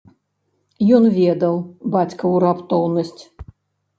[0.99, 1.55] Ён ведаў
[1.95, 3.21] бацькаву раптоўнасць.